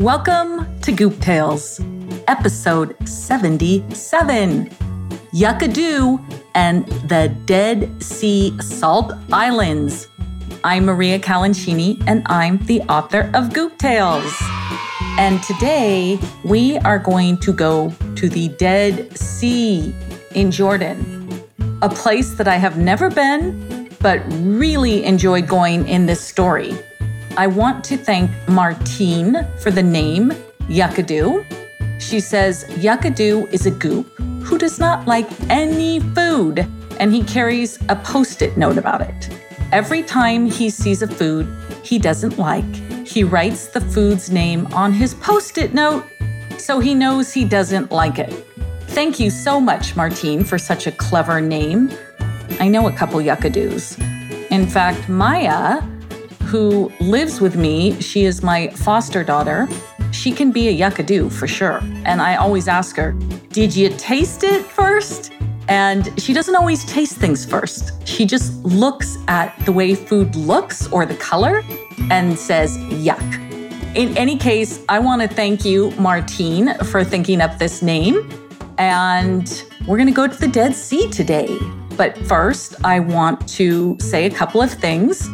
[0.00, 1.80] Welcome to Goop Tales,
[2.28, 4.70] episode 77
[5.32, 6.18] Yucca
[6.54, 10.06] and the Dead Sea Salt Islands.
[10.62, 14.32] I'm Maria Calancini, and I'm the author of Goop Tales.
[15.18, 19.92] And today we are going to go to the Dead Sea
[20.36, 21.42] in Jordan,
[21.82, 26.78] a place that I have never been, but really enjoyed going in this story.
[27.38, 31.46] I want to thank Martine for the name Yuckadoo.
[32.00, 36.66] She says Yuckadoo is a goop who does not like any food,
[36.98, 39.30] and he carries a post it note about it.
[39.70, 41.46] Every time he sees a food
[41.84, 42.74] he doesn't like,
[43.06, 46.04] he writes the food's name on his post it note
[46.58, 48.32] so he knows he doesn't like it.
[48.88, 51.88] Thank you so much, Martine, for such a clever name.
[52.58, 53.96] I know a couple Yuckadoos.
[54.50, 55.80] In fact, Maya,
[56.48, 58.00] who lives with me.
[58.00, 59.68] She is my foster daughter.
[60.12, 61.80] She can be a yuckadoo for sure.
[62.06, 63.12] And I always ask her,
[63.50, 65.30] Did you taste it first?
[65.68, 68.06] And she doesn't always taste things first.
[68.08, 71.62] She just looks at the way food looks or the color
[72.10, 73.28] and says, Yuck.
[73.94, 78.26] In any case, I want to thank you, Martine, for thinking up this name.
[78.78, 81.58] And we're going to go to the Dead Sea today.
[81.98, 85.28] But first, I want to say a couple of things.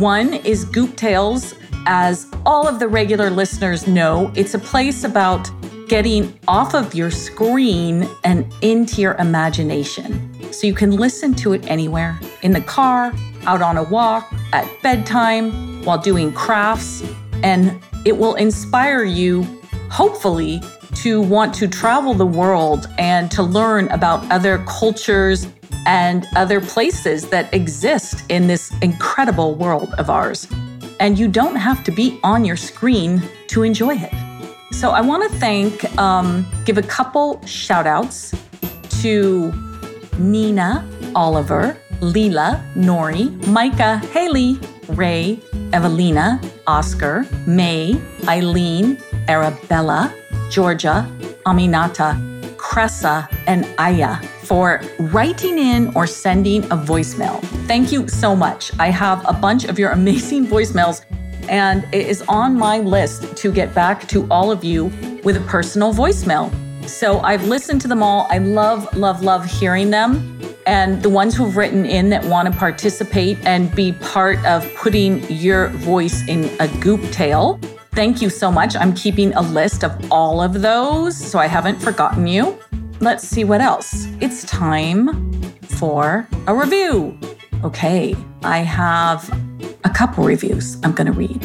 [0.00, 1.54] One is Goop Tales.
[1.84, 5.50] As all of the regular listeners know, it's a place about
[5.88, 10.32] getting off of your screen and into your imagination.
[10.54, 13.12] So you can listen to it anywhere in the car,
[13.44, 17.04] out on a walk, at bedtime, while doing crafts,
[17.42, 19.42] and it will inspire you,
[19.90, 20.62] hopefully,
[20.94, 25.46] to want to travel the world and to learn about other cultures
[25.86, 30.46] and other places that exist in this incredible world of ours.
[30.98, 34.12] And you don't have to be on your screen to enjoy it.
[34.72, 38.34] So I want to thank, um, give a couple shout outs
[39.00, 39.52] to
[40.18, 44.60] Nina, Oliver, Leela, Nori, Micah, Haley,
[44.90, 45.40] Ray,
[45.72, 50.12] Evelina, Oscar, May, Eileen, Arabella,
[50.50, 51.08] Georgia,
[51.46, 52.16] Aminata,
[52.56, 54.18] Cressa, and Aya
[54.50, 57.40] for writing in or sending a voicemail.
[57.68, 58.72] Thank you so much.
[58.80, 61.04] I have a bunch of your amazing voicemails,
[61.48, 64.86] and it is on my list to get back to all of you
[65.22, 66.52] with a personal voicemail.
[66.88, 68.26] So I've listened to them all.
[68.28, 70.40] I love, love, love hearing them.
[70.66, 75.22] And the ones who've written in that want to participate and be part of putting
[75.30, 77.60] your voice in a goop tale,
[77.92, 78.74] thank you so much.
[78.74, 82.58] I'm keeping a list of all of those, so I haven't forgotten you.
[83.02, 84.06] Let's see what else.
[84.20, 87.18] It's time for a review.
[87.64, 89.26] Okay, I have
[89.84, 91.42] a couple reviews I'm going to read.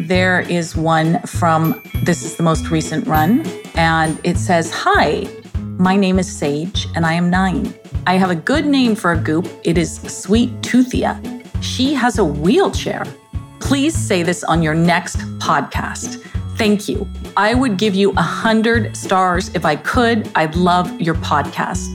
[0.00, 5.94] There is one from, this is the most recent run, and it says, Hi, my
[5.94, 7.72] name is Sage, and I am nine.
[8.08, 9.48] I have a good name for a goop.
[9.62, 11.46] It is Sweet Toothia.
[11.62, 13.04] She has a wheelchair.
[13.60, 16.26] Please say this on your next podcast.
[16.62, 17.08] Thank you.
[17.36, 20.30] I would give you a hundred stars if I could.
[20.36, 21.88] I'd love your podcast.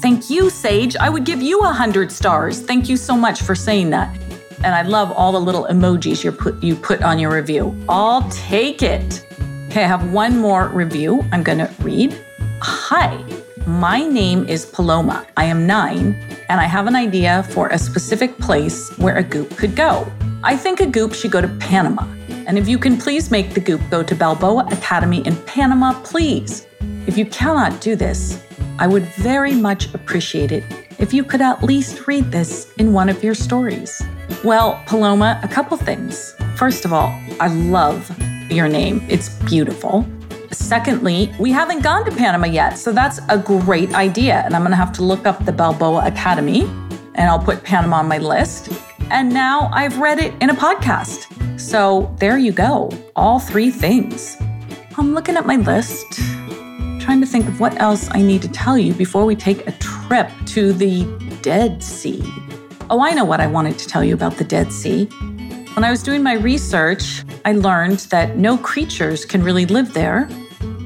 [0.00, 0.96] Thank you, Sage.
[0.96, 2.62] I would give you a hundred stars.
[2.62, 4.18] Thank you so much for saying that.
[4.64, 7.76] And I love all the little emojis you put you put on your review.
[7.86, 9.26] I'll take it.
[9.68, 12.18] Okay, I have one more review I'm gonna read.
[12.62, 13.22] Hi,
[13.66, 15.26] my name is Paloma.
[15.36, 16.16] I am nine,
[16.48, 20.10] and I have an idea for a specific place where a goop could go.
[20.44, 22.06] I think a goop should go to Panama.
[22.46, 26.66] And if you can please make the goop go to Balboa Academy in Panama, please.
[27.08, 28.40] If you cannot do this,
[28.78, 30.62] I would very much appreciate it
[31.00, 34.00] if you could at least read this in one of your stories.
[34.44, 36.36] Well, Paloma, a couple things.
[36.54, 38.08] First of all, I love
[38.48, 40.06] your name, it's beautiful.
[40.52, 44.42] Secondly, we haven't gone to Panama yet, so that's a great idea.
[44.44, 46.62] And I'm gonna have to look up the Balboa Academy
[47.16, 48.70] and I'll put Panama on my list.
[49.10, 51.26] And now I've read it in a podcast.
[51.58, 54.36] So there you go, all three things.
[54.98, 56.06] I'm looking at my list,
[57.00, 59.72] trying to think of what else I need to tell you before we take a
[59.72, 61.04] trip to the
[61.40, 62.22] Dead Sea.
[62.90, 65.06] Oh, I know what I wanted to tell you about the Dead Sea.
[65.74, 70.28] When I was doing my research, I learned that no creatures can really live there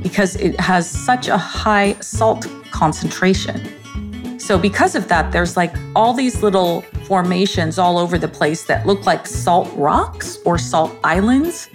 [0.00, 4.38] because it has such a high salt concentration.
[4.38, 8.86] So, because of that, there's like all these little formations all over the place that
[8.86, 11.68] look like salt rocks or salt islands.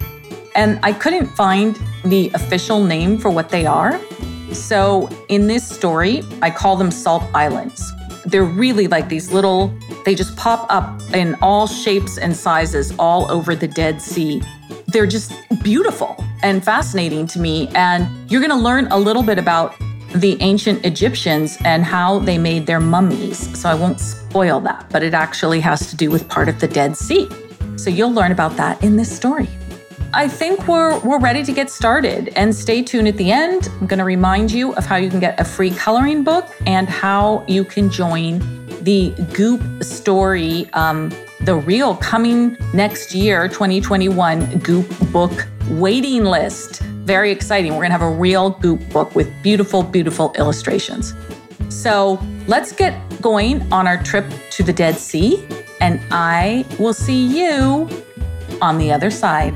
[0.56, 4.00] And I couldn't find the official name for what they are.
[4.52, 7.80] So, in this story, I call them salt islands.
[8.26, 9.72] They're really like these little,
[10.04, 14.42] they just pop up in all shapes and sizes all over the Dead Sea.
[14.88, 15.30] They're just
[15.62, 16.16] beautiful.
[16.42, 17.68] and fascinating to me.
[17.74, 19.74] And you're going to learn a little bit about
[20.14, 23.58] the ancient Egyptians and how they made their mummies.
[23.58, 26.68] So I won't spoil that, but it actually has to do with part of the
[26.68, 27.28] Dead Sea.
[27.76, 29.48] So you'll learn about that in this story.
[30.14, 33.68] I think we're we're ready to get started and stay tuned at the end.
[33.80, 36.88] I'm going to remind you of how you can get a free coloring book and
[36.88, 38.38] how you can join
[38.82, 41.12] the Goop story um,
[41.42, 46.82] the real coming next year 2021 Goop book waiting list.
[47.08, 47.72] Very exciting.
[47.72, 51.14] We're going to have a real Goop book with beautiful beautiful illustrations.
[51.70, 55.42] So, let's get going on our trip to the Dead Sea
[55.80, 57.88] and I will see you
[58.60, 59.54] on the other side.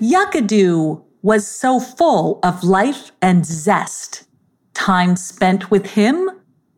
[0.00, 4.22] Yuckadoo was so full of life and zest.
[4.74, 6.30] Time spent with him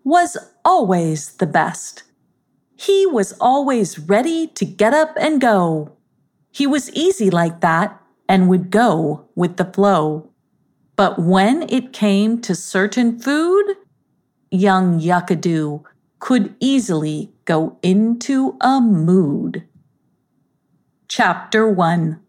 [0.02, 2.04] was always the best.
[2.74, 5.95] He was always ready to get up and go.
[6.56, 8.00] He was easy like that
[8.30, 10.30] and would go with the flow.
[10.96, 13.74] But when it came to certain food,
[14.50, 15.82] young Yuckadoo
[16.18, 19.68] could easily go into a mood.
[21.08, 22.20] Chapter 1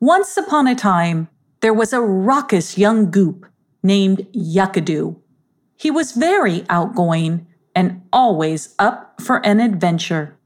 [0.00, 1.28] once upon a time,
[1.60, 3.44] there was a raucous young goop
[3.82, 5.16] named Yuckadoo.
[5.76, 10.38] He was very outgoing and always up for an adventure.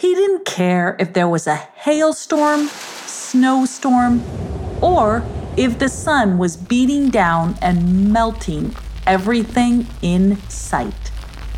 [0.00, 2.68] He didn't care if there was a hailstorm,
[3.04, 4.22] snowstorm,
[4.82, 5.22] or
[5.58, 8.74] if the sun was beating down and melting
[9.06, 11.12] everything in sight.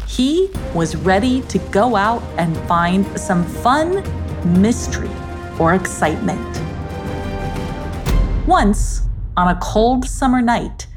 [0.09, 4.03] He was ready to go out and find some fun,
[4.61, 5.13] mystery,
[5.61, 6.61] or excitement.
[8.49, 9.03] Once,
[9.37, 10.89] on a cold summer night,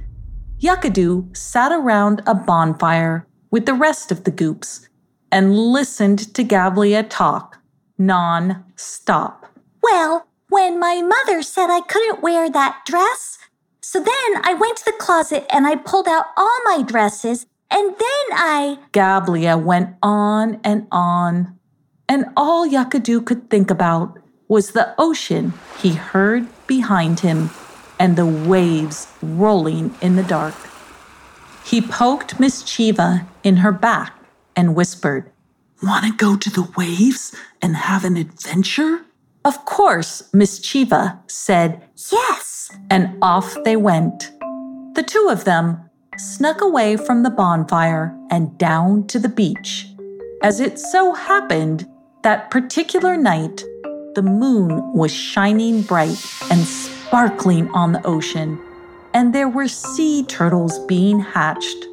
[0.59, 4.89] Yuckadoo sat around a bonfire with the rest of the goops
[5.35, 7.57] and listened to Gablia talk
[7.97, 9.45] non stop.
[9.83, 13.37] Well, when my mother said I couldn't wear that dress,
[13.81, 17.89] so then I went to the closet and I pulled out all my dresses and
[17.89, 18.79] then I.
[18.93, 21.59] Gablia went on and on,
[22.07, 24.17] and all Yuckadoo could think about
[24.47, 25.51] was the ocean
[25.81, 27.49] he heard behind him
[27.99, 30.55] and the waves rolling in the dark.
[31.65, 34.14] He poked Miss Chiva in her back
[34.55, 35.31] and whispered,
[35.83, 39.01] Want to go to the waves and have an adventure?
[39.43, 42.71] Of course, Miss Chiva said, Yes.
[42.89, 44.31] And off they went.
[44.95, 49.87] The two of them snuck away from the bonfire and down to the beach.
[50.41, 51.87] As it so happened,
[52.23, 53.63] that particular night,
[54.15, 58.59] the moon was shining bright and sparkling on the ocean,
[59.13, 61.85] and there were sea turtles being hatched.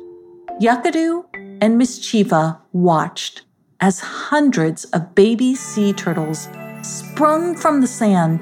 [0.61, 1.25] Yuckadoo
[1.61, 3.43] and Miss Chiva watched
[3.81, 6.49] as hundreds of baby sea turtles
[6.83, 8.39] sprung from the sand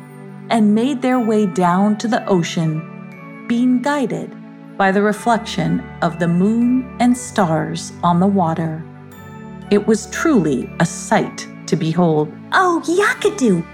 [0.51, 4.35] and made their way down to the ocean, being guided
[4.77, 8.83] by the reflection of the moon and stars on the water.
[9.71, 12.33] It was truly a sight to behold.
[12.53, 13.65] Oh, Yuckadoo,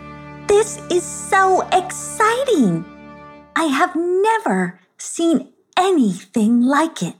[0.46, 2.84] this is so exciting!
[3.56, 7.16] I have never seen anything like it.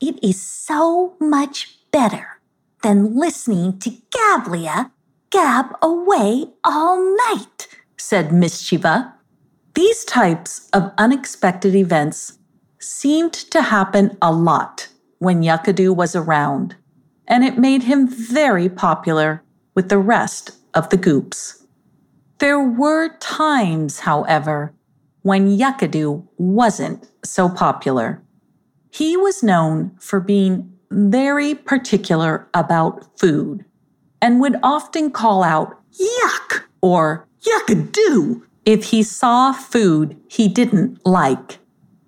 [0.00, 2.40] It is so much better
[2.82, 4.92] than listening to Gablia
[5.30, 8.72] gab away all night, said Miss.
[9.74, 12.38] These types of unexpected events
[12.78, 14.88] seemed to happen a lot
[15.18, 16.76] when Yuckadoo was around,
[17.26, 19.42] and it made him very popular
[19.74, 21.64] with the rest of the goops.
[22.38, 24.72] There were times, however,
[25.22, 28.22] when Yuckadoo wasn't so popular.
[28.90, 33.64] He was known for being very particular about food
[34.20, 36.62] and would often call out, Yuck!
[36.80, 41.58] or Yuckadoo if he saw food he didn't like,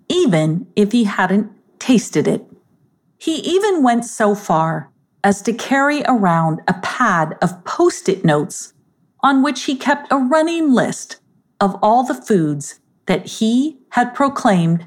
[0.09, 2.45] even if he hadn't tasted it.
[3.17, 4.89] He even went so far
[5.23, 8.73] as to carry around a pad of post it notes
[9.21, 11.17] on which he kept a running list
[11.59, 14.85] of all the foods that he had proclaimed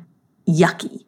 [0.48, 1.04] yucky.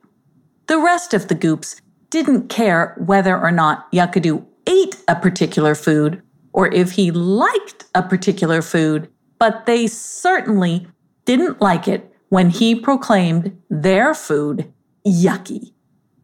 [0.67, 1.81] The rest of the goops
[2.11, 8.03] didn't care whether or not Yuckadoo ate a particular food or if he liked a
[8.03, 9.09] particular food,
[9.39, 10.87] but they certainly
[11.27, 14.73] didn't like it when he proclaimed their food
[15.07, 15.73] yucky.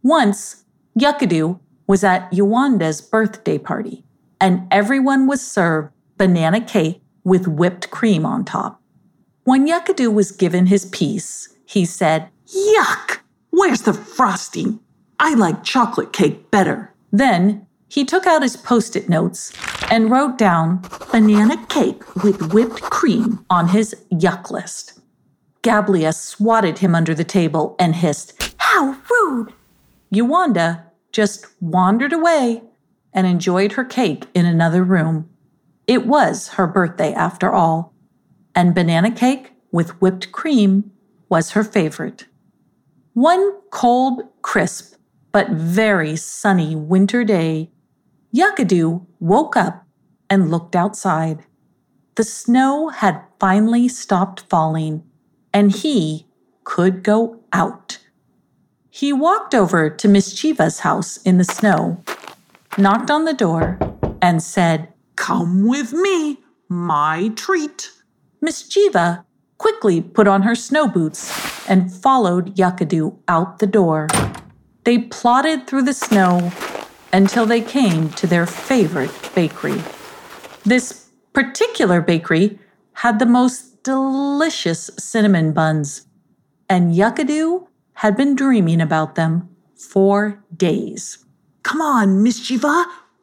[0.02, 0.64] Once,
[0.98, 4.04] Yuckadoo was at Yuanda's birthday party,
[4.40, 8.80] and everyone was served banana cake with whipped cream on top.
[9.44, 13.18] When Yuckadoo was given his piece, he said, Yuck!
[13.62, 14.80] Where's the frosting?
[15.20, 16.92] I like chocolate cake better.
[17.12, 19.52] Then He took out his post it notes
[19.88, 24.98] and wrote down banana cake with whipped cream on his yuck list.
[25.62, 29.52] Gablia swatted him under the table and hissed, How rude!
[30.12, 32.64] Yawanda just wandered away
[33.12, 35.30] and enjoyed her cake in another room.
[35.86, 37.94] It was her birthday after all,
[38.56, 40.90] and banana cake with whipped cream
[41.28, 42.26] was her favorite.
[43.14, 44.94] One cold, crisp,
[45.32, 47.70] but very sunny winter day,
[48.34, 49.84] Yuckadoo woke up
[50.30, 51.44] and looked outside.
[52.14, 55.02] The snow had finally stopped falling,
[55.52, 56.26] and he
[56.64, 57.98] could go out.
[58.88, 62.02] He walked over to Miss Chiva's house in the snow,
[62.78, 63.78] knocked on the door,
[64.22, 66.38] and said, Come with me,
[66.68, 67.90] my treat.
[68.40, 69.24] Miss Chiva
[69.62, 71.20] quickly put on her snow boots
[71.68, 74.08] and followed Yuckadoo out the door.
[74.82, 76.50] They plodded through the snow
[77.12, 79.80] until they came to their favorite bakery.
[80.64, 82.58] This particular bakery
[82.94, 86.06] had the most delicious cinnamon buns,
[86.68, 91.24] and Yuckadoo had been dreaming about them for days.
[91.62, 92.50] Come on, Miss.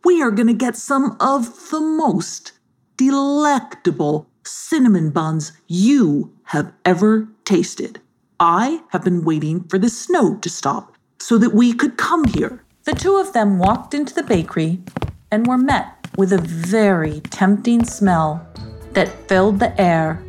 [0.05, 2.53] We are going to get some of the most
[2.95, 8.01] delectable cinnamon buns you have ever tasted.
[8.39, 12.63] I have been waiting for the snow to stop so that we could come here.
[12.85, 14.81] The two of them walked into the bakery
[15.31, 18.47] and were met with a very tempting smell
[18.93, 20.23] that filled the air.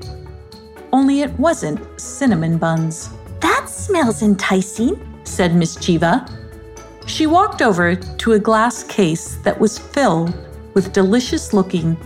[0.92, 5.00] Only it wasn't cinnamon buns, That smells enticing.
[5.24, 6.28] said Miss Chiva.
[7.06, 10.34] She walked over to a glass case that was filled
[10.74, 11.96] with delicious looking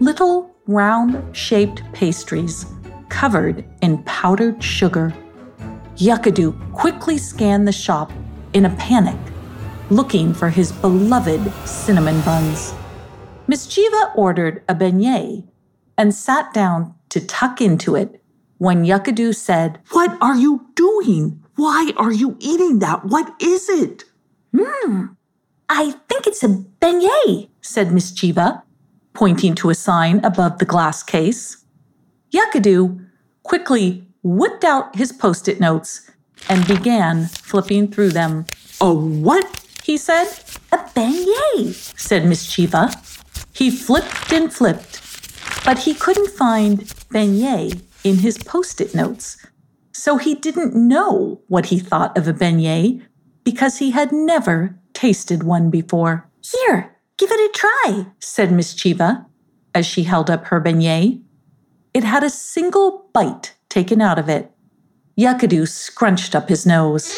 [0.00, 2.66] little round shaped pastries
[3.08, 5.14] covered in powdered sugar.
[5.96, 8.10] Yuckadoo quickly scanned the shop
[8.52, 9.18] in a panic,
[9.90, 12.72] looking for his beloved cinnamon buns.
[13.46, 15.46] Miss Chiva ordered a beignet
[15.98, 18.22] and sat down to tuck into it
[18.58, 21.42] when Yuckadoo said, What are you doing?
[21.56, 23.04] Why are you eating that?
[23.04, 24.04] What is it?
[24.56, 25.06] Hmm,
[25.68, 27.48] I think it's a beignet.
[27.60, 28.62] said Miss Chiva,
[29.14, 31.64] pointing to a sign above the glass case.
[32.32, 33.06] Yuckadoo
[33.42, 36.10] quickly whipped out his post it notes
[36.48, 38.46] and began flipping through them.
[38.80, 39.66] A what?
[39.84, 40.28] He said,
[40.72, 41.74] A beignet.
[41.98, 42.94] said Miss Chiva.
[43.54, 45.00] He flipped and flipped,
[45.64, 49.36] but he couldn't find beignet in his post it notes.
[49.92, 53.02] So he didn't know what he thought of a beignet
[53.44, 56.28] because he had never tasted one before.
[56.42, 58.06] Here, give it a try.
[58.18, 59.26] said Miss Chiva
[59.74, 61.22] as she held up her beignet.
[61.94, 64.50] It had a single bite taken out of it.
[65.18, 67.14] Yuckadoo scrunched up his nose.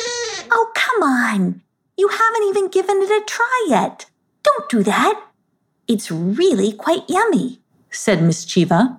[0.51, 1.63] Oh, come on.
[1.97, 4.07] You haven't even given it a try yet.
[4.43, 5.21] Don't do that.
[5.87, 7.61] It's really quite yummy.
[7.91, 8.99] said Miss Chiva.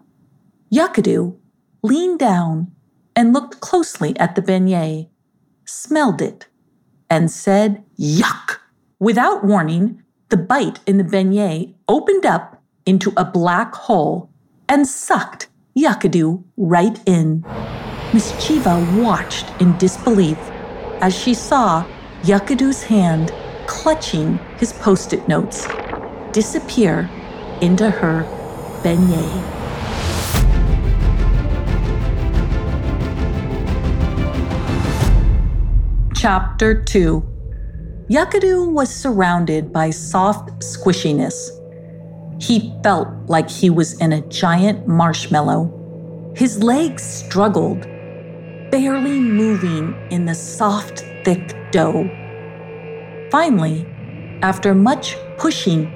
[0.74, 1.38] Yuckadoo
[1.84, 2.72] leaned down
[3.16, 5.10] and looked closely at the beignet,
[5.66, 6.48] smelled it,
[7.10, 8.60] and said, Yuck!
[9.00, 10.02] Without warning,
[10.36, 14.30] the bite in the beignet opened up into a black hole
[14.68, 17.42] and sucked Yuckadoo right in.
[18.13, 20.38] Miss Chiva watched in disbelief
[21.00, 21.86] as she saw
[22.24, 23.32] Yuckadoo's hand
[23.65, 25.70] clutching his post it notes
[26.34, 27.10] disappear
[27.62, 28.25] into her
[28.84, 29.42] beignet.
[36.13, 37.35] Chapter 2
[38.07, 41.50] Yuckadoo was surrounded by soft squishiness.
[42.39, 46.33] He felt like he was in a giant marshmallow.
[46.35, 47.81] His legs struggled,
[48.69, 52.07] barely moving in the soft, thick dough.
[53.31, 53.88] Finally,
[54.43, 55.91] after much pushing,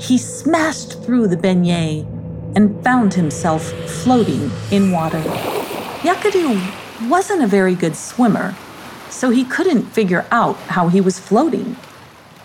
[0.00, 2.04] he smashed through the beignet
[2.56, 3.62] and found himself
[4.02, 5.22] floating in water.
[6.02, 8.56] Yuckadoo wasn't a very good swimmer,
[9.14, 11.76] so he couldn't figure out how he was floating.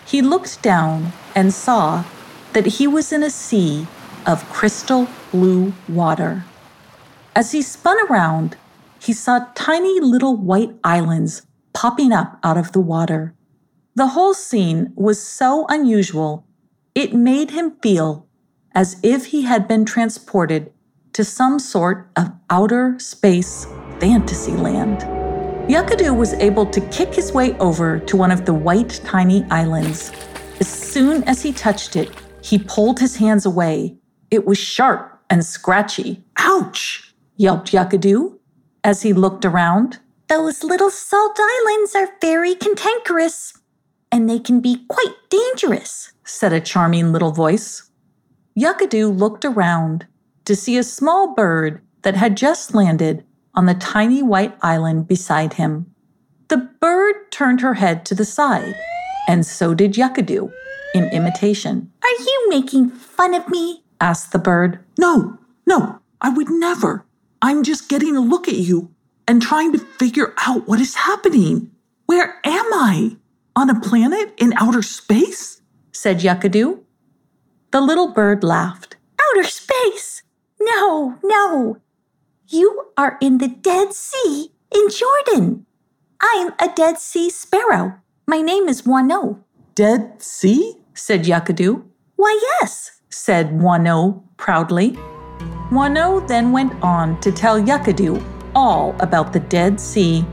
[0.06, 2.04] He looked down and saw
[2.52, 3.88] that he was in a sea
[4.24, 6.44] of crystal blue water.
[7.34, 8.56] As he spun around,
[9.00, 13.34] he saw tiny little white islands popping up out of the water.
[13.96, 16.46] The whole scene was so unusual,
[16.94, 18.28] it made him feel
[18.74, 20.72] as if he had been transported
[21.14, 23.66] to some sort of outer space
[23.98, 25.19] fantasy land.
[25.70, 30.10] Yuckadoo was able to kick his way over to one of the white tiny islands.
[30.58, 32.10] As soon as he touched it,
[32.42, 33.96] he pulled his hands away.
[34.32, 36.24] It was sharp and scratchy.
[36.38, 37.14] Ouch!
[37.36, 38.36] Yelped Yuckadoo
[38.82, 40.00] as he looked around.
[40.26, 43.52] Those little salt islands are very cantankerous.
[44.10, 47.88] and they can be quite dangerous, said a charming little voice.
[48.58, 50.08] Yuckadoo looked around
[50.46, 53.24] to see a small bird that had just landed
[53.54, 55.92] on the tiny white island beside him.
[56.48, 58.74] The bird turned her head to the side,
[59.28, 60.52] and so did Yuckadoo
[60.94, 61.92] in imitation.
[62.02, 63.84] Are you making fun of me?
[64.00, 64.80] asked the bird.
[64.98, 67.04] No, no, I would never.
[67.42, 68.92] I'm just getting a look at you
[69.26, 71.70] and trying to figure out what is happening.
[72.06, 73.16] Where am I?
[73.54, 75.60] On a planet in outer space?
[75.92, 76.80] said Yuckadoo.
[77.70, 78.96] The little bird laughed.
[79.20, 80.22] Outer space?
[80.60, 81.78] No, no.
[82.52, 85.66] You are in the Dead Sea in Jordan.
[86.20, 88.00] I'm a Dead Sea sparrow.
[88.26, 89.38] My name is Moineau.
[89.76, 90.78] Dead Sea?
[90.92, 91.84] said Yuckadoo.
[92.16, 94.98] Why, yes, said Moineau proudly.
[95.70, 98.20] Moineau then went on to tell Yuckadoo
[98.56, 100.24] all about the Dead Sea.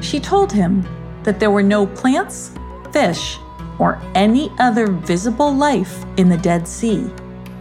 [0.00, 0.84] She told him
[1.22, 2.50] that there were no plants,
[2.92, 3.38] fish,
[3.78, 7.08] or any other visible life in the Dead Sea.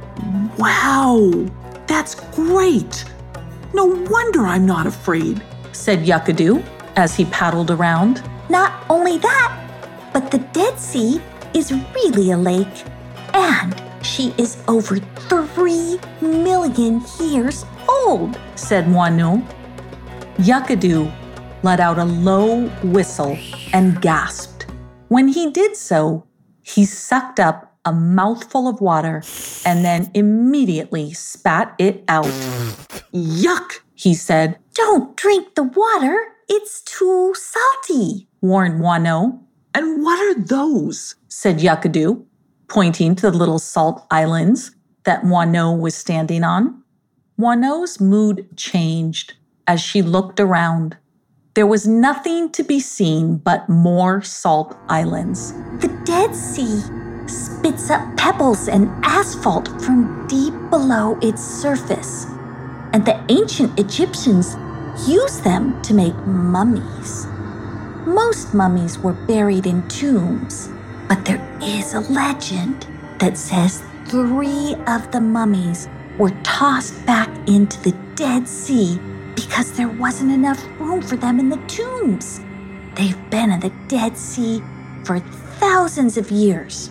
[0.58, 1.32] Wow,
[1.88, 3.04] that's great.
[3.74, 8.22] No wonder I'm not afraid, said Yuckadoo as he paddled around.
[8.48, 9.58] Not only that,
[10.12, 11.20] but the Dead Sea
[11.52, 12.84] is really a lake,
[13.34, 13.74] and
[14.06, 17.64] she is over three million years
[18.06, 19.44] old, said Moineau.
[20.36, 21.12] Yuckadoo
[21.62, 23.38] let out a low whistle
[23.72, 24.66] and gasped.
[25.08, 26.26] When he did so,
[26.62, 29.22] he sucked up a mouthful of water
[29.64, 32.24] and then immediately spat it out.
[33.12, 34.58] Yuck, he said.
[34.74, 36.16] Don't drink the water.
[36.48, 39.40] It's too salty, warned Moineau.
[39.74, 41.16] And what are those?
[41.28, 42.24] said Yuckadoo,
[42.68, 46.82] pointing to the little salt islands that Moineau was standing on.
[47.38, 49.34] Moineau's mood changed
[49.66, 50.96] as she looked around.
[51.54, 55.52] There was nothing to be seen but more salt islands.
[55.80, 56.82] The Dead Sea
[57.26, 62.26] spits up pebbles and asphalt from deep below its surface,
[62.92, 64.56] and the ancient Egyptians
[65.08, 67.26] used them to make mummies.
[68.06, 70.68] Most mummies were buried in tombs,
[71.08, 72.86] but there is a legend
[73.18, 78.98] that says three of the mummies were tossed back into the Dead Sea
[79.34, 82.40] because there wasn't enough room for them in the tombs.
[82.94, 84.62] They've been in the Dead Sea
[85.04, 85.18] for
[85.58, 86.90] thousands of years,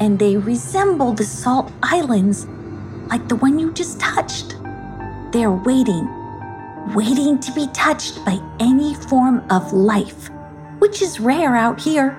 [0.00, 2.46] and they resemble the salt islands
[3.08, 4.56] like the one you just touched.
[5.32, 6.06] They're waiting,
[6.94, 10.30] waiting to be touched by any form of life,
[10.78, 12.18] which is rare out here.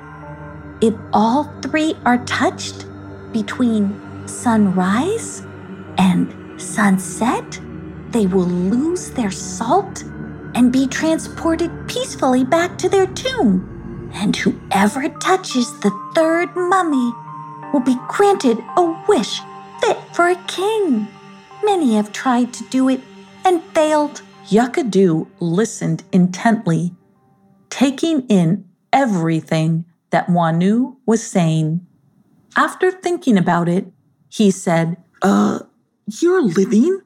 [0.82, 2.86] If all three are touched
[3.32, 5.42] between sunrise
[5.98, 7.60] and sunset,
[8.12, 10.04] they will lose their salt
[10.56, 14.12] and be transported peacefully back to their tomb.
[14.14, 17.14] And whoever touches the third mummy
[17.72, 19.40] will be granted a wish
[19.82, 21.08] fit for a king.
[21.64, 23.02] Many have tried to do it
[23.46, 24.22] and failed.
[24.48, 26.96] Yuckadoo listened intently,
[27.70, 31.86] taking in everything that Moineau was saying.
[32.56, 33.86] After thinking about it,
[34.30, 35.60] he said, Uh,
[36.22, 37.02] you're living?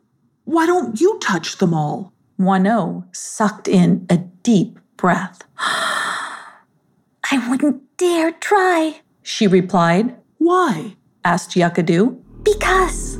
[0.45, 2.13] Why don't you touch them all?
[2.39, 5.41] Moineau sucked in a deep breath.
[5.57, 10.15] I wouldn't dare try, she replied.
[10.37, 10.95] Why?
[11.23, 12.19] asked Yuckadoo.
[12.43, 13.17] Because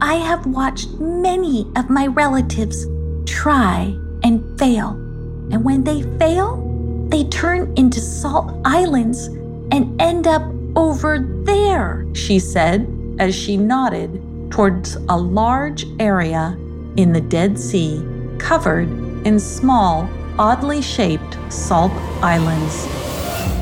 [0.00, 2.86] I have watched many of my relatives
[3.26, 4.90] try and fail.
[5.50, 6.56] And when they fail,
[7.08, 9.26] they turn into salt islands
[9.72, 10.42] and end up
[10.76, 12.86] over there, she said
[13.18, 16.56] as she nodded towards a large area
[16.96, 18.04] in the Dead Sea
[18.38, 18.88] covered
[19.26, 20.08] in small,
[20.38, 22.86] oddly shaped salt islands.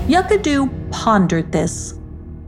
[0.09, 1.95] Yuckadoo pondered this,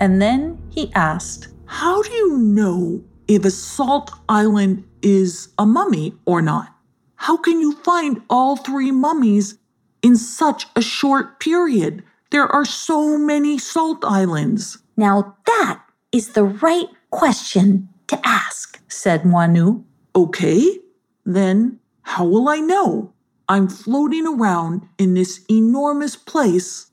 [0.01, 6.15] and then he asked, How do you know if a salt island is a mummy
[6.25, 6.75] or not?
[7.17, 9.59] How can you find all three mummies
[10.03, 12.03] in such a short period?
[12.31, 14.79] There are so many salt islands.
[14.97, 19.85] Now that is the right question to ask, said Moineau.
[20.15, 20.79] Okay,
[21.25, 23.13] then how will I know?
[23.49, 26.91] I'm floating around in this enormous place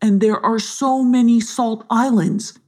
[0.00, 2.58] and there are so many salt islands.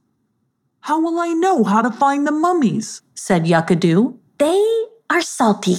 [0.81, 3.01] How will I know how to find the mummies?
[3.15, 4.17] said Yuckadoo.
[4.37, 4.61] They
[5.09, 5.77] are salty,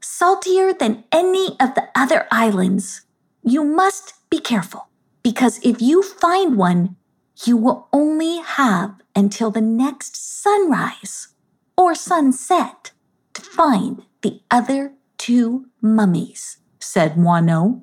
[0.00, 3.02] saltier than any of the other islands.
[3.42, 4.88] You must be careful
[5.22, 6.96] Because if you find one,
[7.44, 11.28] you will only have until the next sunrise
[11.76, 12.92] or sunset
[13.34, 17.82] to find the other two mummies, said Moineau.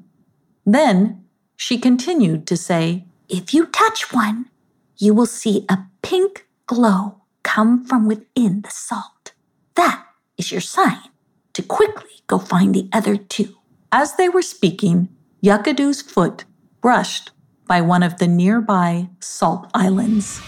[0.66, 1.24] Then
[1.56, 4.50] she continued to say, If you touch one,
[4.98, 9.34] you will see a pink glow come from within the salt.
[9.76, 10.06] That
[10.38, 11.10] is your sign
[11.54, 13.58] to quickly go find the other two.
[13.92, 15.10] As they were speaking,
[15.44, 16.46] Yuckadoo's foot
[16.82, 17.32] brushed
[17.68, 20.42] by one of the nearby salt islands.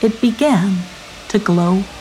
[0.00, 0.96] It began
[1.28, 1.97] to glow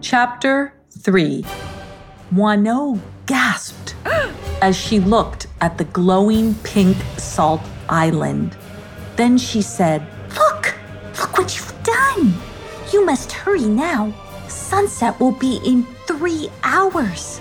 [0.00, 1.44] Chapter 3
[2.32, 3.96] Moineau gasped
[4.62, 8.56] as she looked at the glowing pink salt island.
[9.16, 10.06] Then she said,
[10.36, 10.76] Look!
[11.18, 12.34] Look what you've done!
[12.92, 14.14] You must hurry now.
[14.46, 17.40] Sunset will be in three hours.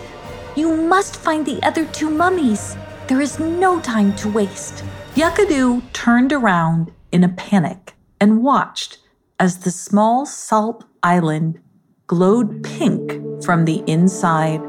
[0.56, 2.76] You must find the other two mummies.
[3.08, 4.84] There is no time to waste.
[5.16, 8.98] Yuckadoo turned around in a panic and watched
[9.40, 11.60] as the small salt island
[12.08, 14.60] glowed pink from the inside.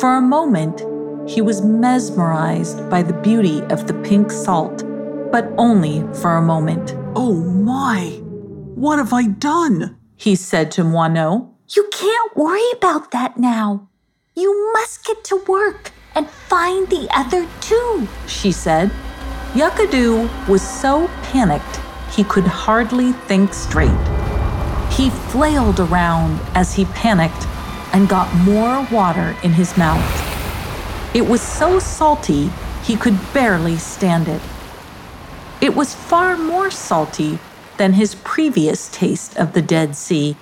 [0.00, 0.80] For a moment,
[1.28, 4.84] he was mesmerized by the beauty of the pink salt,
[5.30, 6.94] but only for a moment.
[7.14, 8.06] Oh my!
[8.74, 9.98] What have I done?
[10.16, 11.50] He said to Moineau.
[11.68, 13.89] You can't worry about that now.
[14.36, 18.90] You must get to work and find the other two, she said.
[19.54, 21.80] Yuckadoo was so panicked
[22.14, 23.90] he could hardly think straight.
[24.92, 27.46] He flailed around as he panicked
[27.92, 30.04] and got more water in his mouth.
[31.14, 32.50] It was so salty
[32.84, 34.42] he could barely stand it.
[35.60, 37.38] It was far more salty
[37.78, 40.36] than his previous taste of the Dead Sea.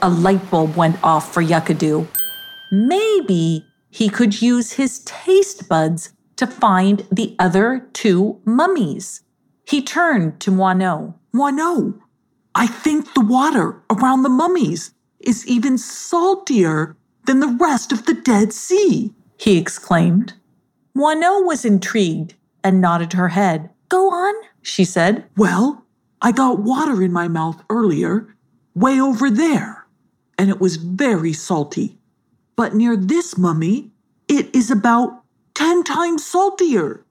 [0.00, 2.06] A light bulb went off for Yuckadoo.
[2.70, 9.22] Maybe he could use his taste buds to find the other two mummies.
[9.64, 11.14] He turned to Moineau.
[11.34, 11.98] Moineau,
[12.54, 18.14] I think the water around the mummies is even saltier than the rest of the
[18.14, 20.32] Dead Sea, he exclaimed.
[20.96, 23.70] Moineau was intrigued and nodded her head.
[23.88, 25.24] Go on, she said.
[25.36, 25.84] Well,
[26.20, 28.34] I got water in my mouth earlier,
[28.74, 29.86] way over there,
[30.36, 31.97] and it was very salty.
[32.58, 33.92] But near this mummy,
[34.26, 35.22] it is about
[35.54, 37.04] 10 times saltier.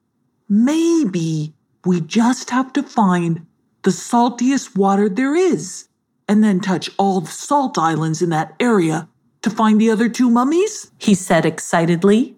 [0.46, 1.54] Maybe
[1.86, 3.46] we just have to find
[3.82, 5.88] the saltiest water there is
[6.28, 9.08] and then touch all the salt islands in that area
[9.40, 10.90] to find the other two mummies?
[10.98, 12.36] He said excitedly.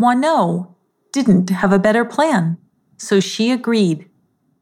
[0.00, 0.72] Moineau
[1.10, 2.58] didn't have a better plan,
[2.96, 4.08] so she agreed.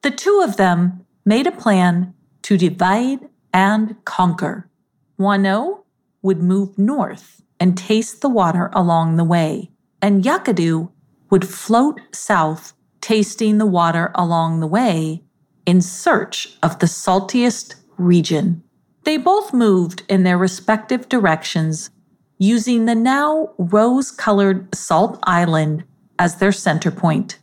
[0.01, 4.71] The two of them made a plan to divide and conquer.
[5.19, 5.85] Moineau
[6.23, 9.71] would move north and taste the water along the way,
[10.03, 10.91] and Yuckadoo
[11.31, 15.23] would float south, tasting the water along the way
[15.65, 18.63] in search of the saltiest region.
[19.05, 21.89] They both moved in their respective directions,
[22.37, 25.85] using the now rose colored Salt Island
[26.19, 27.39] as their center point.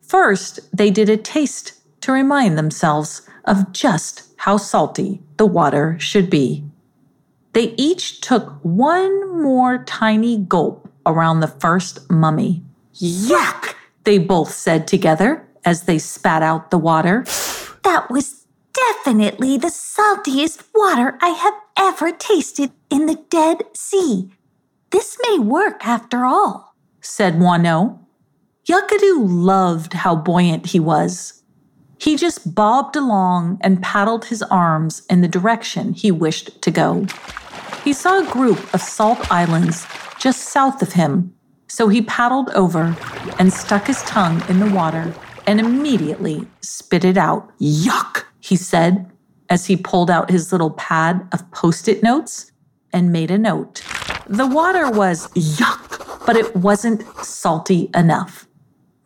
[0.00, 6.30] First, they did a taste to remind themselves of just how salty the water should
[6.30, 6.63] be.
[7.54, 12.64] They each took one more tiny gulp around the first mummy.
[12.96, 13.74] Yuck!
[14.02, 17.24] They both said together as they spat out the water.
[17.84, 24.30] That was definitely the saltiest water I have ever tasted in the Dead Sea.
[24.90, 28.00] This may work after all, said Moineau.
[28.68, 31.42] Yuckadoo loved how buoyant he was.
[31.98, 37.06] He just bobbed along and paddled his arms in the direction he wished to go.
[37.84, 39.86] He saw a group of salt islands
[40.18, 41.34] just south of him,
[41.68, 42.96] so he paddled over
[43.38, 45.14] and stuck his tongue in the water
[45.46, 47.52] and immediately spit it out.
[47.60, 49.10] Yuck, he said
[49.50, 52.50] as he pulled out his little pad of post it notes
[52.90, 53.82] and made a note.
[54.28, 58.46] The water was yuck, but it wasn't salty enough.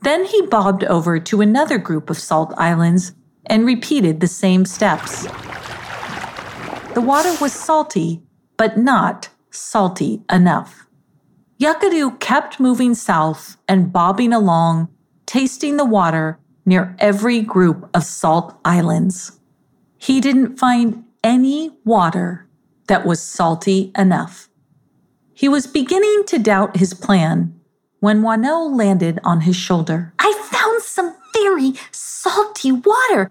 [0.02, 3.12] Then he bobbed over to another group of salt islands
[3.46, 5.24] and repeated the same steps.
[6.94, 8.22] The water was salty,
[8.58, 10.86] but not salty enough.
[11.58, 14.88] Yuckadoo kept moving south and bobbing along,
[15.24, 19.40] tasting the water near every group of salt islands.
[19.96, 22.46] He didn't find any water
[22.88, 24.48] that was salty enough.
[25.32, 27.58] He was beginning to doubt his plan
[28.00, 30.12] when Moineau landed on his shoulder.
[30.18, 33.30] I found some very salty water.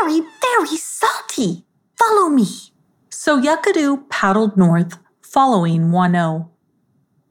[0.00, 1.64] Very, very salty.
[1.98, 2.71] Follow me.
[3.24, 6.48] So Yuckadoo paddled north, following Moineau.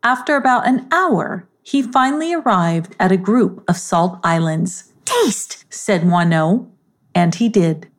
[0.01, 4.93] After about an hour, he finally arrived at a group of salt islands.
[5.03, 6.69] Taste, said Moineau,
[7.13, 7.89] and he did.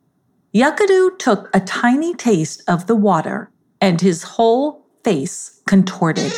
[0.54, 6.32] Yuckadoo took a tiny taste of the water, and his whole face contorted.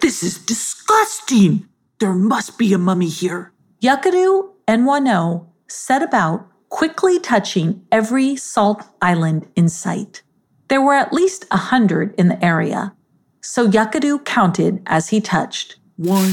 [0.00, 1.68] This is disgusting.
[2.00, 3.52] There must be a mummy here.
[3.80, 10.22] Yuckadoo and Moineau set about quickly touching every salt island in sight.
[10.70, 12.94] There were at least a hundred in the area,
[13.40, 15.74] so Yuckadoo counted as he touched.
[15.96, 16.32] One,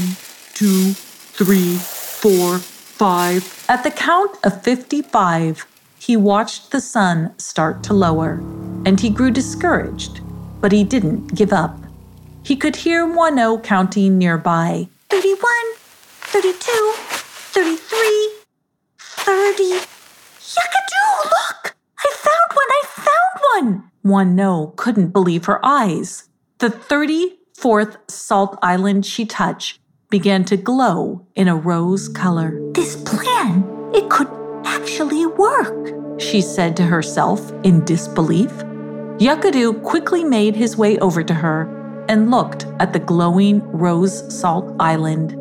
[0.54, 3.66] two, three, four, five.
[3.68, 5.66] At the count of 55,
[5.98, 8.34] he watched the sun start to lower,
[8.86, 10.20] and he grew discouraged,
[10.60, 11.76] but he didn't give up.
[12.44, 15.50] He could hear Moineau counting nearby 31,
[16.30, 18.30] 32, 33,
[18.98, 19.64] 30.
[20.38, 21.57] Yuckadoo, look!
[22.00, 22.70] I found one!
[22.70, 23.90] I found one!
[24.04, 26.28] Moineau couldn't believe her eyes.
[26.58, 29.80] The 34th salt island she touched
[30.10, 32.58] began to glow in a rose color.
[32.72, 34.28] This plan, it could
[34.64, 38.50] actually work, she said to herself in disbelief.
[39.18, 44.74] Yuckadoo quickly made his way over to her and looked at the glowing rose salt
[44.80, 45.36] island.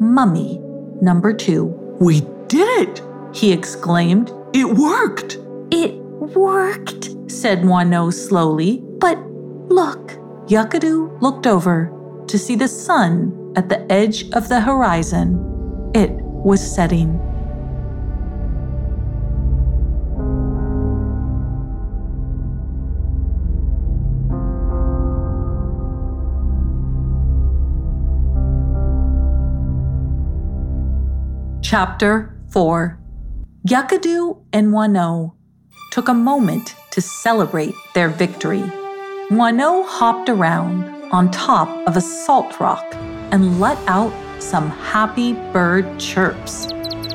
[0.00, 0.58] Mummy
[1.00, 1.64] number two.
[2.00, 3.02] We did it!
[3.34, 4.32] He exclaimed.
[4.52, 5.38] It worked!
[5.70, 5.94] It
[6.36, 8.82] worked, said Moineau slowly.
[8.98, 9.18] But
[9.68, 10.18] look.
[10.48, 11.92] Yuckadoo looked over
[12.26, 15.36] to see the sun at the edge of the horizon.
[15.94, 17.20] It was setting.
[31.60, 32.98] Chapter 4
[33.66, 35.34] Yuckadoo and Moineau
[35.90, 38.62] took a moment to celebrate their victory.
[39.30, 42.84] Moineau hopped around on top of a salt rock
[43.30, 46.66] and let out some happy bird chirps.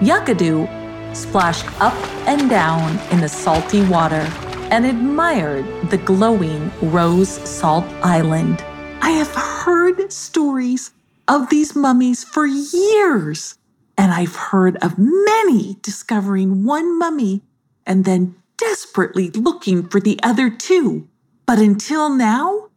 [0.02, 0.68] Yuckadoo
[1.16, 1.94] splashed up
[2.28, 4.28] and down in the salty water
[4.72, 8.64] and admired the glowing rose salt island.
[9.02, 10.92] I have heard stories
[11.28, 13.56] of these mummies for years.
[13.98, 17.42] And I've heard of many discovering one mummy
[17.86, 21.08] and then desperately looking for the other two.
[21.45, 22.69] But until now,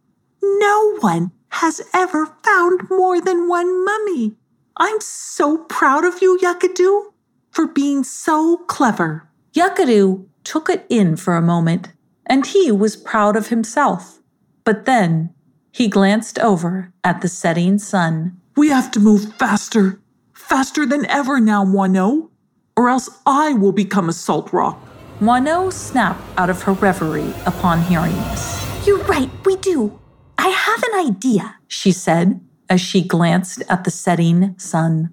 [0.43, 4.35] no one has ever found more than one mummy.
[4.75, 7.13] I'm so proud of you, Yuckadoo,
[7.51, 9.29] for being so clever.
[9.53, 11.89] Yuckadoo took it in for a moment,
[12.25, 14.19] and he was proud of himself.
[14.65, 15.33] But then
[15.71, 18.39] he glanced over at the setting sun.
[18.55, 20.01] We have to move faster,
[20.33, 22.29] faster than ever now, Moineau,
[22.75, 24.86] or else I will become a salt rock.
[25.19, 28.63] Moineau snapped out of her reverie upon hearing this.
[28.85, 29.99] You're right, we do.
[30.37, 35.11] I have an idea, she said as she glanced at the setting sun.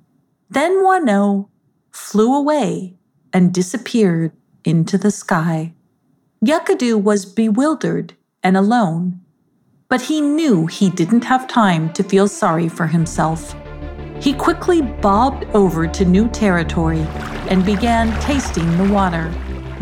[0.51, 1.49] Then Moineau
[1.91, 2.97] flew away
[3.33, 4.33] and disappeared
[4.65, 5.73] into the sky.
[6.45, 9.21] Yuckadoo was bewildered and alone,
[9.89, 13.55] but he knew he didn't have time to feel sorry for himself.
[14.21, 17.01] He quickly bobbed over to new territory
[17.49, 19.33] and began tasting the water.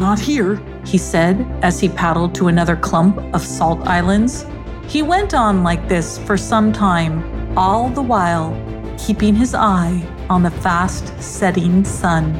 [0.03, 4.45] Not here, he said as he paddled to another clump of salt islands.
[4.89, 7.23] He went on like this for some time,
[7.57, 8.51] all the while
[8.99, 12.35] keeping his eye on the fast setting sun.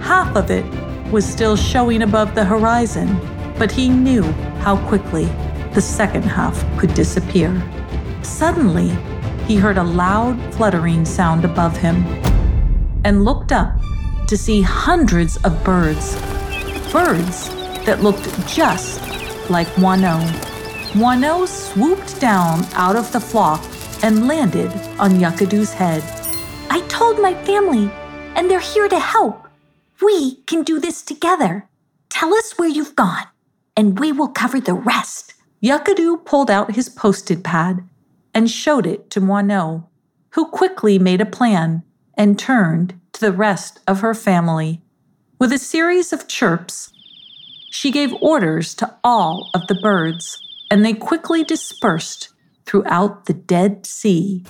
[0.00, 0.66] Half of it
[1.12, 3.16] was still showing above the horizon,
[3.56, 4.24] but he knew
[4.64, 5.26] how quickly
[5.74, 7.52] the second half could disappear.
[8.22, 8.88] Suddenly,
[9.46, 12.04] he heard a loud fluttering sound above him
[13.04, 13.78] and looked up
[14.26, 16.20] to see hundreds of birds.
[16.92, 17.48] Birds
[17.84, 19.00] that looked just
[19.50, 20.20] like Moineau.
[20.92, 23.62] Moineau swooped down out of the flock
[24.02, 26.02] and landed on Yuckadoo's head.
[26.70, 27.90] I told my family,
[28.34, 29.46] and they're here to help.
[30.00, 31.68] We can do this together.
[32.08, 33.26] Tell us where you've gone,
[33.76, 35.34] and we will cover the rest.
[35.62, 37.86] Yakadu pulled out his post-it pad
[38.32, 39.86] and showed it to Moineau,
[40.30, 41.82] who quickly made a plan
[42.14, 44.82] and turned to the rest of her family.
[45.38, 46.94] With a series of chirps,
[47.70, 52.30] she gave orders to all of the birds, and they quickly dispersed
[52.64, 54.42] throughout the Dead Sea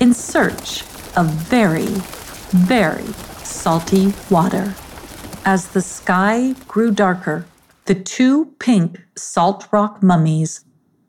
[0.00, 0.82] in search
[1.16, 1.86] of very,
[2.50, 3.06] very
[3.44, 4.74] salty water.
[5.44, 7.46] As the sky grew darker,
[7.84, 10.64] the two pink salt rock mummies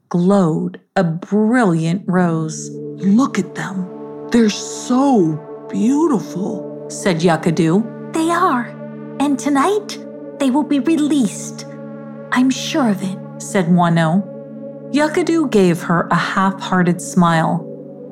[0.09, 2.69] glowed a brilliant rose.
[2.69, 4.29] Look at them.
[4.29, 8.13] They're so beautiful, said Yuckadoo.
[8.13, 8.84] They are.
[9.19, 9.97] And tonight,
[10.39, 11.65] they will be released.
[12.31, 13.17] I'm sure of it.
[13.37, 14.23] said Moineau.
[14.93, 17.65] Yuckadoo gave her a half hearted smile.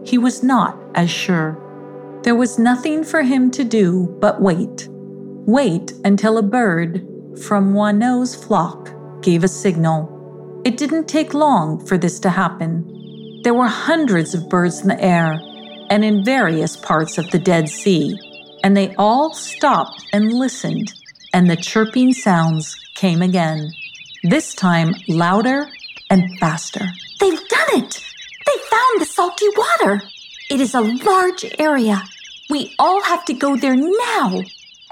[0.06, 1.58] He was not as sure.
[2.24, 4.88] There was nothing for him to do but wait.
[4.90, 7.06] Wait until a bird
[7.46, 8.90] from Moineau's flock
[9.22, 10.10] gave a signal.
[10.66, 13.42] It didn't take long for this to happen.
[13.44, 15.40] There were hundreds of birds in the air
[15.90, 18.18] and in various parts of the Dead Sea,
[18.64, 20.94] and they all stopped and listened,
[21.34, 23.72] and the chirping sounds came again,
[24.24, 25.68] this time louder
[26.10, 26.86] and faster.
[27.20, 28.02] They've done it!
[28.46, 30.02] They found the salty water!
[30.50, 32.02] It is a large area.
[32.50, 34.42] We all have to go there now.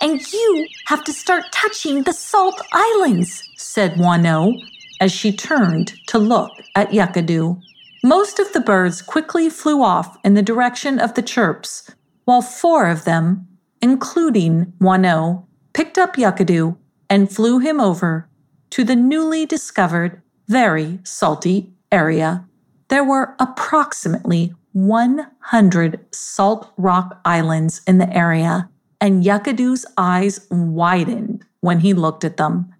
[0.01, 4.53] And you have to start touching the salt islands, said Wano
[4.99, 7.61] as she turned to look at Yuckadoo.
[8.03, 11.91] Most of the birds quickly flew off in the direction of the chirps,
[12.25, 13.47] while four of them,
[13.81, 16.77] including Wano, picked up Yuckadoo
[17.09, 18.29] and flew him over
[18.71, 22.45] to the newly discovered, very salty area.
[22.87, 31.79] There were approximately 100 salt rock islands in the area, and Yuckadoo's eyes widened when
[31.79, 32.73] he looked at them.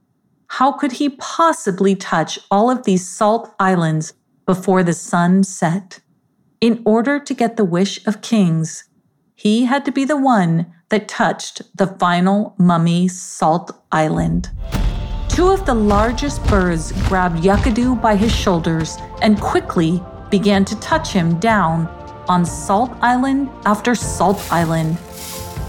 [0.47, 4.13] How could he possibly touch all of these salt islands
[4.45, 5.99] before the sun set?
[6.59, 8.83] In order to get the wish of kings,
[9.35, 14.49] he had to be the one that touched the final mummy salt island.
[15.29, 21.13] Two of the largest birds grabbed Yuckadoo by his shoulders and quickly began to touch
[21.13, 21.87] him down
[22.27, 24.97] on Salt Island after Salt Island.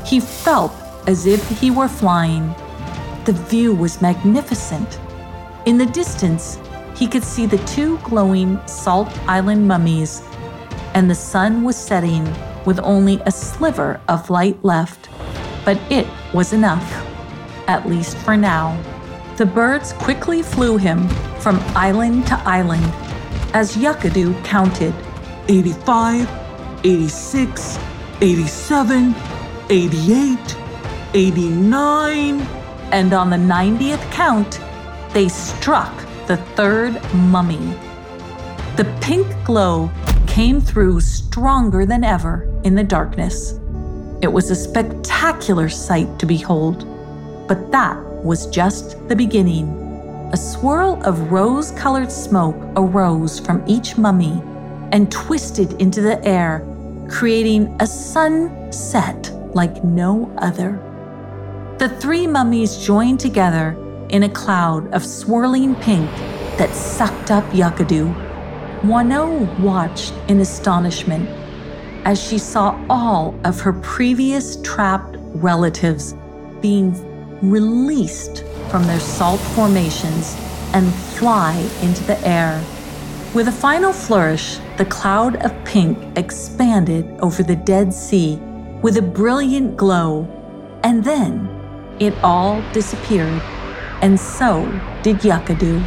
[0.05, 0.73] He felt
[1.07, 2.53] as if he were flying.
[3.25, 4.99] The view was magnificent.
[5.67, 6.59] In the distance,
[6.97, 10.23] he could see the two glowing Salt Island mummies,
[10.95, 12.27] and the sun was setting
[12.64, 15.09] with only a sliver of light left.
[15.64, 16.90] But it was enough,
[17.68, 18.81] at least for now.
[19.37, 21.09] The birds quickly flew him
[21.40, 22.85] from island to island
[23.55, 24.94] as Yuckadoo counted
[25.48, 26.29] 85,
[26.85, 27.79] 86,
[28.20, 29.14] 87,
[29.70, 30.57] 88,
[31.14, 32.40] 89.
[32.92, 34.61] And on the 90th count,
[35.12, 35.92] they struck
[36.27, 37.77] the third mummy.
[38.77, 39.90] The pink glow
[40.27, 43.59] came through stronger than ever in the darkness.
[44.22, 46.87] It was a spectacular sight to behold,
[47.48, 49.68] but that was just the beginning.
[50.33, 54.40] A swirl of rose colored smoke arose from each mummy
[54.92, 56.64] and twisted into the air,
[57.09, 60.81] creating a sunset like no other.
[61.79, 63.77] The three mummies joined together
[64.11, 66.09] in a cloud of swirling pink
[66.59, 68.14] that sucked up Yuckadoo.
[68.83, 71.29] Wano watched in astonishment
[72.05, 76.15] as she saw all of her previous trapped relatives
[76.61, 76.93] being
[77.43, 80.37] released from their salt formations
[80.75, 82.62] and fly into the air.
[83.35, 88.37] With a final flourish, the cloud of pink expanded over the Dead Sea
[88.83, 90.27] with a brilliant glow,
[90.83, 91.49] and then
[91.99, 93.41] it all disappeared,
[94.03, 94.65] and so
[95.03, 95.83] did Yuckadoo.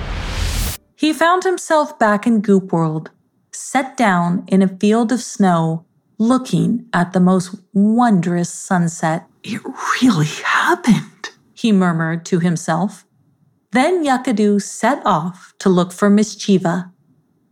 [0.96, 3.12] He found himself back in Goop World,
[3.52, 5.85] set down in a field of snow,
[6.18, 9.28] looking at the most wondrous sunset.
[9.44, 9.62] It
[10.02, 13.06] really happened he murmured to himself.
[13.72, 16.92] Then Yuckadoo set off to look for Mischieva,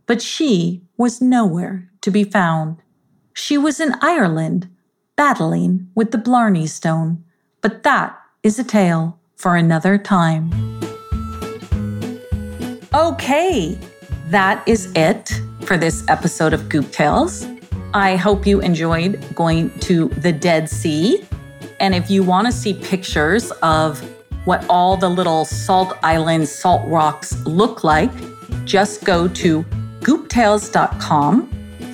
[0.06, 2.78] but she was nowhere to be found.
[3.32, 4.68] She was in Ireland,
[5.16, 7.24] battling with the Blarney Stone,
[7.60, 10.50] but that is a tale for another time.
[12.94, 13.78] Okay,
[14.28, 15.32] that is it
[15.64, 17.46] for this episode of Goop Tales.
[17.94, 21.24] I hope you enjoyed going to the Dead Sea
[21.80, 24.00] and if you want to see pictures of
[24.46, 28.10] what all the little salt islands, salt rocks look like,
[28.64, 29.62] just go to
[30.00, 31.46] gooptales.com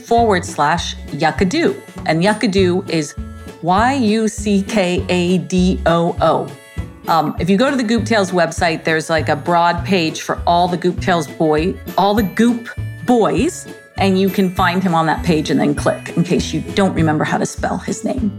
[0.04, 1.80] forward slash yuckadoo.
[2.06, 3.14] And yuckadoo is
[3.62, 6.56] Y U C K A D O O.
[7.08, 10.40] Um, if you go to the Goop Tales website, there's like a broad page for
[10.46, 12.68] all the Goop Tales boy, all the Goop
[13.06, 13.66] boys,
[14.00, 16.94] and you can find him on that page and then click in case you don't
[16.94, 18.32] remember how to spell his name.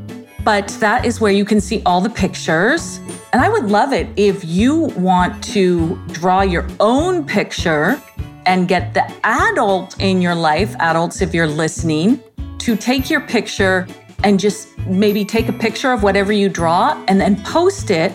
[0.44, 3.00] But that is where you can see all the pictures.
[3.32, 8.02] And I would love it if you want to draw your own picture
[8.48, 12.20] and get the adult in your life, adults, if you're listening,
[12.58, 13.88] to take your picture
[14.24, 18.12] and just maybe take a picture of whatever you draw and then post it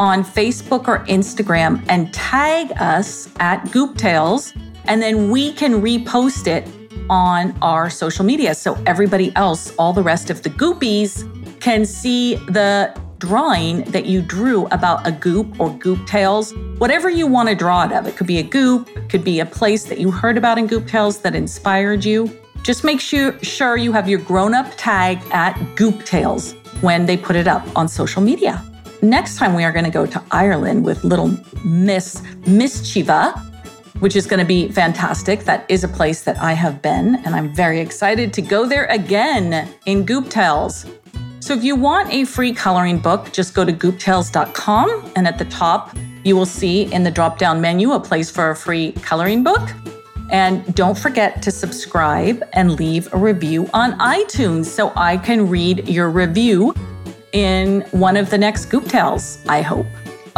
[0.00, 4.52] on Facebook or Instagram and tag us at Goop Tales.
[4.86, 6.66] And then we can repost it
[7.10, 8.54] on our social media.
[8.54, 11.24] So everybody else, all the rest of the goopies,
[11.60, 17.26] can see the drawing that you drew about a goop or goop tales, whatever you
[17.26, 18.06] want to draw it of.
[18.06, 20.86] It could be a goop, could be a place that you heard about in Goop
[20.86, 22.30] Tales that inspired you.
[22.62, 27.34] Just make sure, you have your grown up tag at Goop Tales when they put
[27.34, 28.62] it up on social media.
[29.02, 33.34] Next time, we are going to go to Ireland with little Miss Mischieva,
[34.00, 35.40] which is going to be fantastic.
[35.40, 38.86] That is a place that I have been, and I'm very excited to go there
[38.86, 40.86] again in Goop Tales.
[41.40, 45.44] So if you want a free coloring book, just go to gooptales.com, and at the
[45.46, 49.42] top, you will see in the drop down menu a place for a free coloring
[49.42, 49.68] book.
[50.30, 55.88] And don't forget to subscribe and leave a review on iTunes so I can read
[55.88, 56.74] your review
[57.32, 59.86] in one of the next Goop Tales, I hope.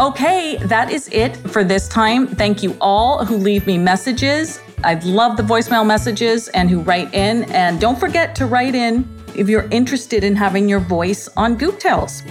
[0.00, 2.26] Okay, that is it for this time.
[2.26, 4.58] Thank you all who leave me messages.
[4.82, 7.44] I love the voicemail messages and who write in.
[7.52, 11.78] And don't forget to write in if you're interested in having your voice on Goop
[11.78, 12.22] Tales.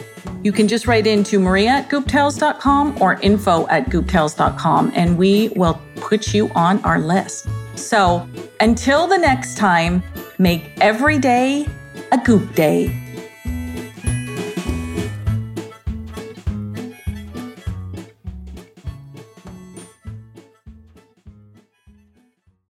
[0.41, 5.49] You can just write in to maria at gooptales.com or info at gooptales.com and we
[5.49, 7.47] will put you on our list.
[7.75, 8.27] So
[8.61, 10.01] until the next time,
[10.39, 11.67] make every day
[12.11, 13.08] a goop day.